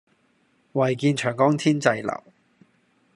[0.71, 2.23] 唯見長江天際流